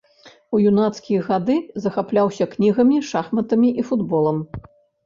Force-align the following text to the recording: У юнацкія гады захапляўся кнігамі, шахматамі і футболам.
У 0.55 0.61
юнацкія 0.69 1.19
гады 1.27 1.57
захапляўся 1.85 2.49
кнігамі, 2.57 2.97
шахматамі 3.13 3.69
і 3.79 3.89
футболам. 3.93 4.37